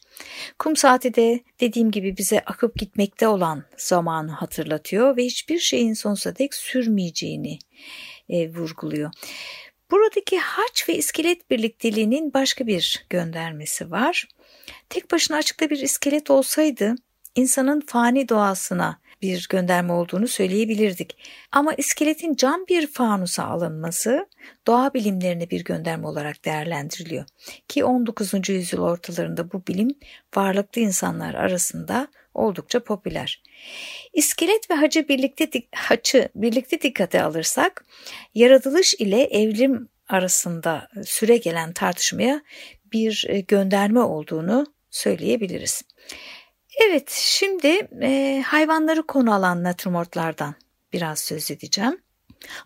Kum 0.60 0.76
saati 0.76 1.14
de 1.14 1.40
dediğim 1.60 1.92
gibi 1.92 2.18
bize 2.18 2.40
akıp 2.40 2.76
gitmekte 2.76 3.28
olan 3.28 3.64
zamanı 3.78 4.32
hatırlatıyor 4.32 5.18
ve 5.18 5.26
hiçbir 5.26 5.60
şeyin 5.60 5.94
sonsuza 5.94 6.36
dek 6.36 6.54
sürmeyeceğini 6.54 7.60
e, 8.30 8.50
vurguluyor. 8.50 9.12
Buradaki 9.92 10.40
haç 10.40 10.90
ve 10.90 10.96
iskelet 10.96 11.52
birlikteliğinin 11.52 12.34
başka 12.34 12.68
bir 12.68 13.06
göndermesi 13.10 13.92
var. 13.92 14.28
Tek 14.90 15.12
başına 15.12 15.38
açıkta 15.38 15.70
bir 15.70 15.80
iskelet 15.80 16.32
olsaydı 16.32 16.96
insanın 17.36 17.82
fani 17.88 18.30
doğasına 18.30 19.00
bir 19.22 19.48
gönderme 19.50 19.94
olduğunu 19.94 20.28
söyleyebilirdik. 20.28 21.18
Ama 21.52 21.74
iskeletin 21.74 22.36
cam 22.36 22.66
bir 22.70 22.88
fanusa 22.88 23.44
alınması 23.44 24.28
doğa 24.68 24.94
bilimlerine 24.94 25.50
bir 25.50 25.64
gönderme 25.64 26.08
olarak 26.08 26.46
değerlendiriliyor. 26.46 27.26
Ki 27.68 27.86
19. 27.86 28.50
yüzyıl 28.50 28.82
ortalarında 28.82 29.52
bu 29.52 29.68
bilim 29.68 29.90
varlıklı 30.36 30.82
insanlar 30.82 31.34
arasında 31.34 32.08
oldukça 32.38 32.84
popüler. 32.84 33.44
İskelet 34.14 34.72
ve 34.72 34.76
hacı 34.76 35.08
birlikte 35.08 35.50
haçı 35.76 36.30
birlikte 36.36 36.82
dikkate 36.82 37.24
alırsak 37.24 37.86
yaratılış 38.36 38.94
ile 38.94 39.24
evrim 39.24 39.90
arasında 40.08 40.88
süre 41.06 41.38
gelen 41.38 41.74
tartışmaya 41.74 42.42
bir 42.94 43.26
e, 43.28 43.40
gönderme 43.40 44.00
olduğunu 44.00 44.66
söyleyebiliriz. 44.92 45.82
Evet, 46.88 47.10
şimdi 47.12 47.88
e, 48.02 48.44
hayvanları 48.48 49.08
konu 49.08 49.34
alan 49.34 49.64
natürmortlardan 49.64 50.56
biraz 50.94 51.20
söz 51.20 51.52
edeceğim. 51.52 52.02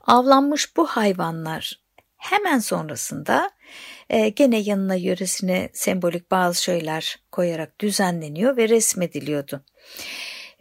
Avlanmış 0.01 0.77
bu 0.77 0.85
hayvanlar 0.87 1.80
hemen 2.21 2.59
sonrasında 2.59 3.51
e, 4.09 4.29
gene 4.29 4.59
yanına 4.59 4.95
yöresine 4.95 5.69
sembolik 5.73 6.31
bazı 6.31 6.63
şeyler 6.63 7.19
koyarak 7.31 7.79
düzenleniyor 7.81 8.57
ve 8.57 8.69
resmediliyordu. 8.69 9.63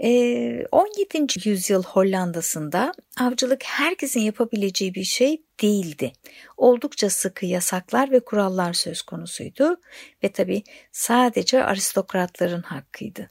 17. 0.00 1.16
Ee, 1.18 1.26
yüzyıl 1.50 1.82
Hollanda'sında 1.82 2.92
avcılık 3.20 3.64
herkesin 3.64 4.20
yapabileceği 4.20 4.94
bir 4.94 5.04
şey 5.04 5.42
değildi. 5.62 6.12
Oldukça 6.56 7.10
sıkı 7.10 7.46
yasaklar 7.46 8.10
ve 8.10 8.20
kurallar 8.20 8.72
söz 8.72 9.02
konusuydu 9.02 9.76
ve 10.24 10.32
tabi 10.32 10.62
sadece 10.92 11.64
aristokratların 11.64 12.62
hakkıydı. 12.62 13.28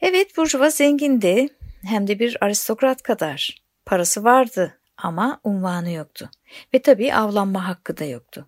Evet 0.00 0.36
Burjuva 0.36 0.70
zengindi 0.70 1.48
hem 1.86 2.06
de 2.06 2.18
bir 2.18 2.36
aristokrat 2.40 3.02
kadar. 3.02 3.62
Parası 3.86 4.24
vardı 4.24 4.78
ama 4.98 5.40
unvanı 5.44 5.90
yoktu 5.90 6.30
ve 6.74 6.82
tabi 6.82 7.14
avlanma 7.14 7.68
hakkı 7.68 7.96
da 7.96 8.04
yoktu. 8.04 8.46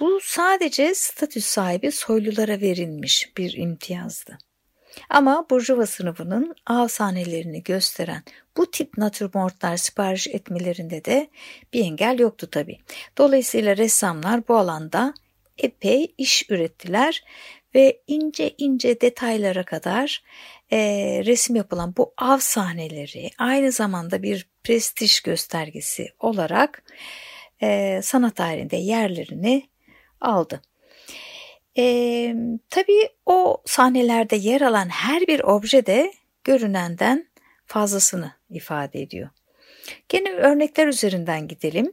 Bu 0.00 0.20
sadece 0.22 0.94
statü 0.94 1.40
sahibi 1.40 1.92
soylulara 1.92 2.60
verilmiş 2.60 3.32
bir 3.36 3.52
imtiyazdı. 3.52 4.38
Ama 5.10 5.46
Burjuva 5.50 5.86
sınıfının 5.86 6.54
av 6.66 6.88
sahnelerini 6.88 7.62
gösteren 7.62 8.22
bu 8.56 8.70
tip 8.70 8.98
natürmortlar 8.98 9.76
sipariş 9.76 10.26
etmelerinde 10.26 11.04
de 11.04 11.30
bir 11.72 11.84
engel 11.84 12.18
yoktu 12.18 12.50
tabi. 12.50 12.78
Dolayısıyla 13.18 13.76
ressamlar 13.76 14.48
bu 14.48 14.56
alanda 14.56 15.14
epey 15.58 16.14
iş 16.18 16.50
ürettiler 16.50 17.24
ve 17.74 18.02
ince 18.06 18.54
ince 18.58 19.00
detaylara 19.00 19.64
kadar 19.64 20.22
e, 20.72 20.78
resim 21.26 21.56
yapılan 21.56 21.96
bu 21.96 22.14
av 22.18 22.38
sahneleri 22.38 23.30
aynı 23.38 23.72
zamanda 23.72 24.22
bir 24.22 24.48
prestij 24.64 25.20
göstergesi 25.20 26.08
olarak 26.18 26.82
e, 27.62 28.00
sanat 28.02 28.36
tarihinde 28.36 28.76
yerlerini 28.76 29.68
aldı. 30.20 30.62
E, 31.78 32.34
tabii 32.70 33.08
o 33.26 33.62
sahnelerde 33.66 34.36
yer 34.36 34.60
alan 34.60 34.88
her 34.88 35.26
bir 35.26 35.40
obje 35.40 35.86
de 35.86 36.12
görünenden 36.44 37.30
fazlasını 37.66 38.32
ifade 38.50 39.02
ediyor. 39.02 39.28
Gene 40.08 40.32
örnekler 40.32 40.86
üzerinden 40.86 41.48
gidelim. 41.48 41.92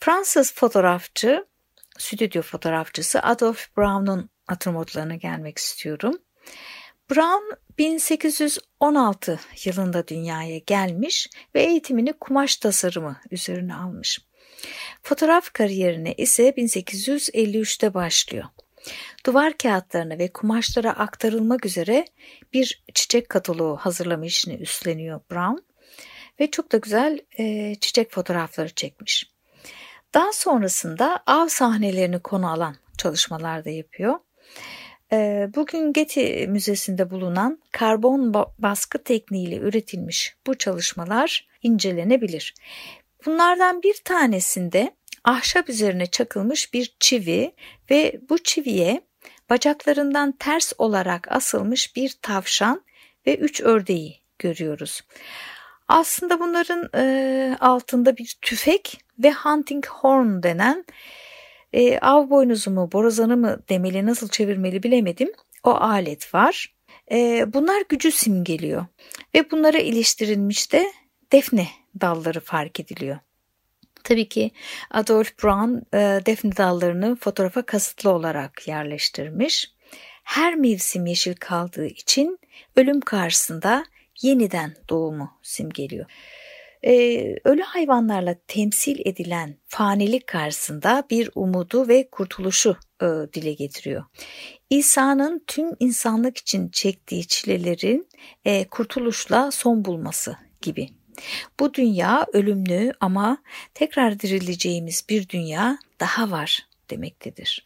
Fransız 0.00 0.54
fotoğrafçı, 0.54 1.46
stüdyo 1.98 2.42
fotoğrafçısı 2.42 3.22
Adolphe 3.22 3.66
Brown'un 3.76 4.30
atımotlarına 4.48 5.14
gelmek 5.14 5.58
istiyorum. 5.58 6.18
Brown 7.10 7.54
1816 7.78 9.40
yılında 9.64 10.08
dünyaya 10.08 10.58
gelmiş 10.58 11.28
ve 11.54 11.62
eğitimini 11.62 12.12
kumaş 12.12 12.56
tasarımı 12.56 13.20
üzerine 13.30 13.74
almış. 13.74 14.18
Fotoğraf 15.02 15.52
kariyerine 15.52 16.14
ise 16.14 16.50
1853'te 16.50 17.94
başlıyor 17.94 18.44
duvar 19.26 19.58
kağıtlarına 19.58 20.18
ve 20.18 20.32
kumaşlara 20.32 20.90
aktarılmak 20.90 21.66
üzere 21.66 22.04
bir 22.52 22.84
çiçek 22.94 23.28
kataloğu 23.28 23.76
hazırlama 23.76 24.26
işini 24.26 24.54
üstleniyor 24.54 25.20
Brown 25.30 25.58
ve 26.40 26.50
çok 26.50 26.72
da 26.72 26.76
güzel 26.76 27.20
e, 27.38 27.74
çiçek 27.74 28.12
fotoğrafları 28.12 28.74
çekmiş. 28.74 29.32
Daha 30.14 30.32
sonrasında 30.32 31.22
av 31.26 31.48
sahnelerini 31.48 32.18
konu 32.18 32.50
alan 32.50 32.76
çalışmalar 32.98 33.64
da 33.64 33.70
yapıyor. 33.70 34.18
E, 35.12 35.48
bugün 35.54 35.92
Getty 35.92 36.46
Müzesi'nde 36.46 37.10
bulunan 37.10 37.58
karbon 37.72 38.34
baskı 38.58 39.04
tekniğiyle 39.04 39.56
üretilmiş 39.56 40.36
bu 40.46 40.58
çalışmalar 40.58 41.48
incelenebilir. 41.62 42.54
Bunlardan 43.26 43.82
bir 43.82 43.94
tanesinde 44.04 44.96
ahşap 45.24 45.68
üzerine 45.68 46.06
çakılmış 46.06 46.74
bir 46.74 46.96
çivi 47.00 47.54
ve 47.90 48.20
bu 48.28 48.38
çiviye 48.38 49.00
bacaklarından 49.50 50.32
ters 50.32 50.72
olarak 50.78 51.32
asılmış 51.32 51.96
bir 51.96 52.16
tavşan 52.22 52.82
ve 53.26 53.36
üç 53.36 53.60
ördeği 53.60 54.20
görüyoruz. 54.38 55.00
Aslında 55.88 56.40
bunların 56.40 56.88
e, 56.94 57.56
altında 57.60 58.16
bir 58.16 58.38
tüfek 58.42 59.00
ve 59.18 59.32
hunting 59.32 59.86
horn 59.86 60.42
denen 60.42 60.84
e, 61.76 61.98
av 61.98 62.30
boynuzu 62.30 62.70
mu 62.70 62.92
borazanı 62.92 63.36
mı 63.36 63.58
demeli 63.68 64.06
nasıl 64.06 64.28
çevirmeli 64.28 64.82
bilemedim 64.82 65.32
o 65.64 65.70
alet 65.70 66.34
var. 66.34 66.74
E, 67.12 67.44
bunlar 67.52 67.82
gücü 67.88 68.12
simgeliyor 68.12 68.86
ve 69.34 69.50
bunlara 69.50 69.78
iliştirilmiş 69.78 70.72
de 70.72 70.92
defne 71.32 71.68
dalları 72.00 72.40
fark 72.40 72.80
ediliyor. 72.80 73.18
Tabii 74.04 74.28
ki 74.28 74.50
Adolf 74.90 75.42
Brown 75.42 75.96
e, 75.96 76.26
defne 76.26 76.56
dallarını 76.56 77.16
fotoğrafa 77.16 77.62
kasıtlı 77.62 78.10
olarak 78.10 78.68
yerleştirmiş. 78.68 79.70
Her 80.24 80.54
mevsim 80.54 81.06
yeşil 81.06 81.34
kaldığı 81.34 81.86
için 81.86 82.38
ölüm 82.76 83.00
karşısında 83.00 83.84
yeniden 84.22 84.74
doğumu 84.88 85.30
simgeliyor. 85.42 86.06
Ee, 86.84 87.36
ölü 87.44 87.62
hayvanlarla 87.62 88.36
temsil 88.46 88.98
edilen 89.04 89.56
fanilik 89.66 90.26
karşısında 90.26 91.04
bir 91.10 91.30
umudu 91.34 91.88
ve 91.88 92.08
kurtuluşu 92.10 92.76
e, 93.02 93.06
dile 93.06 93.52
getiriyor. 93.52 94.04
İsa'nın 94.70 95.42
tüm 95.46 95.70
insanlık 95.80 96.38
için 96.38 96.68
çektiği 96.68 97.26
çilelerin 97.26 98.08
e, 98.44 98.64
kurtuluşla 98.64 99.50
son 99.50 99.84
bulması 99.84 100.36
gibi. 100.62 100.88
Bu 101.60 101.74
dünya 101.74 102.26
ölümlü 102.32 102.92
ama 103.00 103.38
tekrar 103.74 104.20
dirileceğimiz 104.20 105.04
bir 105.08 105.28
dünya 105.28 105.78
daha 106.00 106.30
var 106.30 106.66
demektedir. 106.90 107.64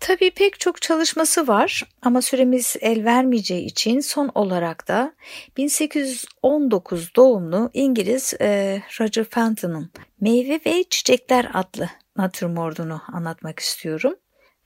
Tabii 0.00 0.30
pek 0.30 0.60
çok 0.60 0.82
çalışması 0.82 1.48
var 1.48 1.82
ama 2.02 2.22
süremiz 2.22 2.76
el 2.80 3.04
vermeyeceği 3.04 3.64
için 3.64 4.00
son 4.00 4.30
olarak 4.34 4.88
da 4.88 5.14
1819 5.56 7.14
doğumlu 7.16 7.70
İngiliz 7.74 8.34
e, 8.40 8.82
Roger 9.00 9.24
Fenton'un 9.24 9.90
Meyve 10.20 10.60
ve 10.66 10.84
Çiçekler 10.90 11.50
adlı 11.54 11.88
natürmordunu 12.16 13.02
anlatmak 13.12 13.58
istiyorum. 13.58 14.14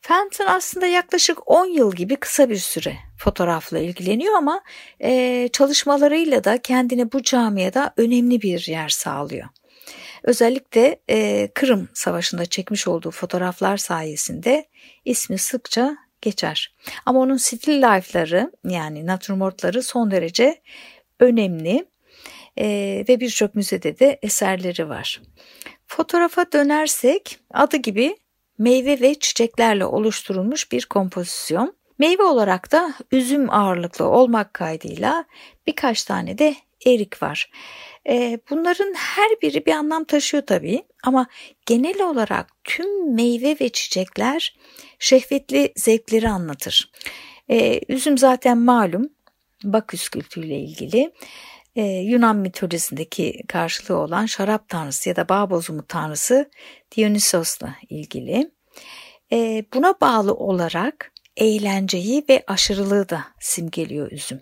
Fenton 0.01 0.47
aslında 0.47 0.87
yaklaşık 0.87 1.51
10 1.51 1.67
yıl 1.67 1.93
gibi 1.93 2.17
kısa 2.17 2.51
bir 2.51 2.57
süre 2.57 2.97
fotoğrafla 3.19 3.79
ilgileniyor 3.79 4.35
ama 4.35 4.61
e, 5.01 5.49
çalışmalarıyla 5.53 6.45
da 6.45 6.63
kendine 6.63 7.13
bu 7.13 7.23
camiada 7.23 7.95
önemli 7.97 8.43
bir 8.43 8.67
yer 8.69 8.89
sağlıyor. 8.89 9.49
Özellikle 10.23 11.01
e, 11.11 11.49
Kırım 11.55 11.89
Savaşı'nda 11.95 12.47
çekmiş 12.47 12.89
olduğu 12.89 13.11
fotoğraflar 13.11 13.77
sayesinde 13.77 14.67
ismi 15.05 15.39
sıkça 15.39 15.97
geçer. 16.21 16.75
Ama 17.07 17.21
onun 17.21 17.37
still 17.37 17.83
life'ları 17.83 18.53
yani 18.69 19.07
natürmortları 19.07 19.83
son 19.83 20.11
derece 20.11 20.61
önemli 21.21 21.87
e, 22.59 22.67
ve 23.09 23.21
birçok 23.21 23.55
müzede 23.55 23.99
de 23.99 24.19
eserleri 24.23 24.89
var. 24.89 25.23
Fotoğrafa 25.87 26.53
dönersek 26.53 27.39
adı 27.55 27.77
gibi 27.77 28.17
meyve 28.59 29.01
ve 29.01 29.15
çiçeklerle 29.15 29.85
oluşturulmuş 29.85 30.73
bir 30.73 30.87
kompozisyon. 30.87 31.75
Meyve 31.99 32.23
olarak 32.23 32.73
da 32.73 32.95
üzüm 33.13 33.51
ağırlıklı 33.51 34.05
olmak 34.05 34.55
kaydıyla 34.55 35.25
birkaç 35.67 36.05
tane 36.05 36.39
de 36.39 36.55
erik 36.87 37.23
var. 37.23 37.51
E, 38.09 38.39
bunların 38.51 38.95
her 38.95 39.31
biri 39.43 39.67
bir 39.67 39.73
anlam 39.73 40.05
taşıyor 40.05 40.47
tabii 40.47 40.83
ama 41.05 41.27
genel 41.67 42.03
olarak 42.03 42.51
tüm 42.65 43.15
meyve 43.15 43.57
ve 43.61 43.69
çiçekler 43.69 44.57
şehvetli 44.99 45.73
zevkleri 45.77 46.29
anlatır. 46.29 46.93
E, 47.51 47.81
üzüm 47.89 48.19
zaten 48.19 48.59
malum 48.59 49.09
Baküs 49.65 50.09
kültüyle 50.09 50.59
ilgili. 50.59 51.13
Ee, 51.77 51.83
Yunan 51.83 52.37
mitolojisindeki 52.37 53.43
karşılığı 53.49 53.97
olan 53.99 54.27
şarap 54.27 54.69
tanrısı 54.69 55.09
ya 55.09 55.17
da 55.17 55.29
bağ 55.29 55.51
bozumu 55.51 55.87
tanrısı 55.87 56.51
Dionysos'la 56.97 57.75
ilgili. 57.89 58.51
Ee, 59.33 59.65
buna 59.75 59.95
bağlı 60.01 60.35
olarak 60.35 61.13
eğlenceyi 61.37 62.25
ve 62.29 62.45
aşırılığı 62.47 63.09
da 63.09 63.25
simgeliyor 63.41 64.13
üzüm. 64.13 64.41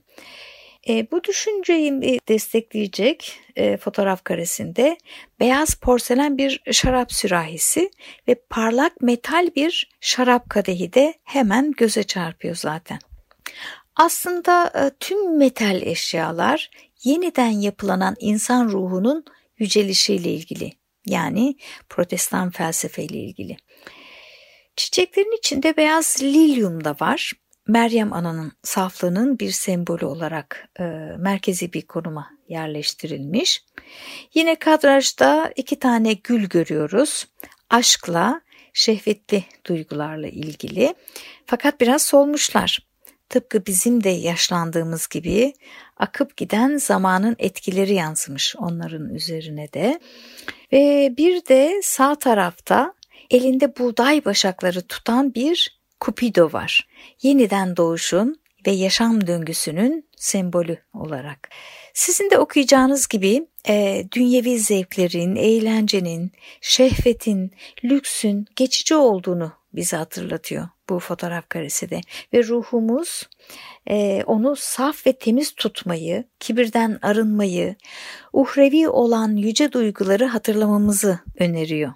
E, 0.91 1.11
bu 1.11 1.25
düşünceyi 1.25 2.21
destekleyecek 2.29 3.41
e, 3.57 3.77
fotoğraf 3.77 4.25
karesinde 4.25 4.99
beyaz 5.41 5.75
porselen 5.75 6.39
bir 6.39 6.63
şarap 6.73 7.13
sürahisi 7.13 7.91
ve 8.29 8.35
parlak 8.51 9.03
metal 9.03 9.51
bir 9.57 9.91
şarap 10.01 10.51
kadehi 10.51 10.93
de 10.93 11.15
hemen 11.25 11.73
göze 11.73 12.03
çarpıyor 12.03 12.55
zaten. 12.57 12.99
Aslında 13.97 14.73
e, 14.75 14.91
tüm 15.01 15.39
metal 15.39 15.83
eşyalar 15.83 16.71
yeniden 17.05 17.51
yapılanan 17.51 18.17
insan 18.21 18.69
ruhunun 18.69 19.25
yücelişiyle 19.59 20.31
ilgili. 20.31 20.73
Yani 21.07 21.57
protestan 21.89 22.51
felsefeyle 22.51 23.19
ilgili. 23.19 23.57
Çiçeklerin 24.77 25.39
içinde 25.39 25.77
beyaz 25.77 26.17
lilyum 26.23 26.85
da 26.85 26.97
var. 27.01 27.33
Meryem 27.71 28.13
Ana'nın 28.13 28.53
saflığının 28.63 29.39
bir 29.39 29.51
sembolü 29.51 30.05
olarak 30.05 30.69
e, 30.81 30.85
merkezi 31.19 31.73
bir 31.73 31.83
konuma 31.83 32.31
yerleştirilmiş. 32.49 33.65
Yine 34.35 34.55
kadrajda 34.55 35.53
iki 35.57 35.79
tane 35.79 36.13
gül 36.13 36.49
görüyoruz. 36.49 37.27
Aşkla, 37.71 38.41
şehvetli 38.73 39.45
duygularla 39.67 40.29
ilgili. 40.29 40.95
Fakat 41.47 41.81
biraz 41.81 42.03
solmuşlar. 42.03 42.79
Tıpkı 43.29 43.67
bizim 43.67 44.05
de 44.05 44.11
yaşlandığımız 44.11 45.09
gibi 45.09 45.53
akıp 45.97 46.37
giden 46.37 46.77
zamanın 46.77 47.37
etkileri 47.39 47.95
yansımış 47.95 48.57
onların 48.59 49.15
üzerine 49.15 49.73
de. 49.73 50.01
Ve 50.73 51.15
bir 51.17 51.47
de 51.47 51.81
sağ 51.83 52.15
tarafta 52.15 52.95
elinde 53.31 53.77
buğday 53.77 54.25
başakları 54.25 54.83
tutan 54.83 55.35
bir 55.35 55.80
Cupido 56.01 56.53
var. 56.53 56.89
Yeniden 57.23 57.77
doğuşun 57.77 58.41
ve 58.67 58.71
yaşam 58.71 59.27
döngüsünün 59.27 60.09
sembolü 60.17 60.79
olarak. 60.95 61.49
Sizin 61.95 62.31
de 62.31 62.39
okuyacağınız 62.39 63.09
gibi 63.09 63.47
e, 63.69 64.05
dünyevi 64.13 64.59
zevklerin, 64.59 65.37
eğlencenin, 65.37 66.33
şehvetin, 66.61 67.53
lüksün 67.85 68.47
geçici 68.57 68.95
olduğunu 68.95 69.53
bize 69.73 69.97
hatırlatıyor 69.97 70.69
bu 70.89 70.99
fotoğraf 70.99 71.49
karesi 71.49 71.91
de. 71.91 72.01
Ve 72.35 72.45
ruhumuz 72.45 73.29
e, 73.91 74.23
onu 74.27 74.57
saf 74.57 75.07
ve 75.07 75.13
temiz 75.13 75.55
tutmayı, 75.55 76.25
kibirden 76.41 76.99
arınmayı, 77.03 77.77
uhrevi 78.33 78.89
olan 78.89 79.37
yüce 79.37 79.73
duyguları 79.73 80.25
hatırlamamızı 80.25 81.19
öneriyor. 81.39 81.93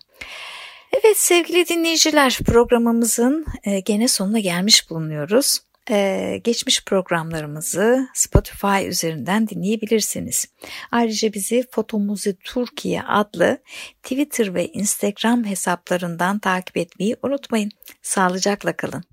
Evet 1.01 1.17
sevgili 1.17 1.69
dinleyiciler 1.69 2.39
programımızın 2.47 3.47
e, 3.65 3.81
gene 3.81 4.09
sonuna 4.09 4.39
gelmiş 4.39 4.91
bulunuyoruz. 4.91 5.61
Ee, 5.91 6.41
geçmiş 6.45 6.85
programlarımızı 6.85 8.09
Spotify 8.15 8.89
üzerinden 8.89 9.49
dinleyebilirsiniz. 9.49 10.47
Ayrıca 10.91 11.33
bizi 11.33 11.65
Fotomuzi 11.71 12.37
Türkiye 12.45 13.03
adlı 13.03 13.59
Twitter 14.03 14.55
ve 14.55 14.69
Instagram 14.69 15.45
hesaplarından 15.45 16.39
takip 16.39 16.77
etmeyi 16.77 17.17
unutmayın. 17.23 17.71
Sağlıcakla 18.03 18.77
kalın. 18.77 19.05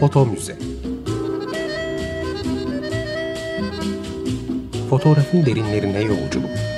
Foto 0.00 0.26
Müze 0.26 0.58
Fotoğrafın 4.90 5.46
derinlerine 5.46 6.00
yolculuk 6.00 6.77